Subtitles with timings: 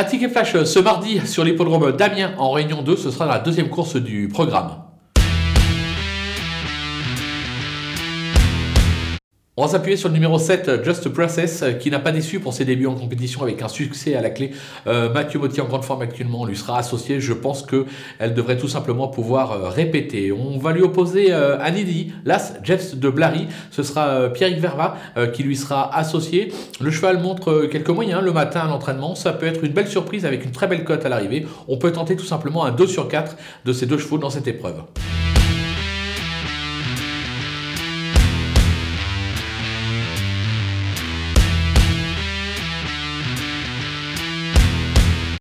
[0.00, 3.68] Un ticket flash ce mardi sur l'hippodrome d'Amiens en Réunion 2, ce sera la deuxième
[3.68, 4.89] course du programme.
[9.60, 12.64] On va s'appuyer sur le numéro 7, Just Process, qui n'a pas déçu pour ses
[12.64, 14.52] débuts en compétition avec un succès à la clé.
[14.86, 17.20] Euh, Mathieu Motti en grande forme actuellement lui sera associé.
[17.20, 20.32] Je pense qu'elle devrait tout simplement pouvoir euh, répéter.
[20.32, 23.48] On va lui opposer euh, Anidi, l'As Jets de Blary.
[23.70, 24.96] Ce sera euh, Pierrick Verva
[25.34, 26.54] qui lui sera associé.
[26.80, 29.14] Le cheval montre quelques moyens le matin à l'entraînement.
[29.14, 31.46] Ça peut être une belle surprise avec une très belle cote à l'arrivée.
[31.68, 33.36] On peut tenter tout simplement un 2 sur 4
[33.66, 34.84] de ces deux chevaux dans cette épreuve.